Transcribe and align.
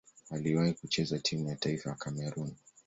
Aliwahi 0.29 0.73
kucheza 0.73 1.19
timu 1.19 1.49
ya 1.49 1.55
taifa 1.55 1.89
ya 1.89 1.95
Kamerun. 1.95 2.55